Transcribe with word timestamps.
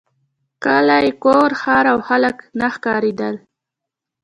کلی 0.63 1.09
کور 1.23 1.49
ښار 1.61 1.85
او 1.93 1.99
خلک 2.07 2.37
نه 2.59 2.67
ښکارېدل. 2.73 3.35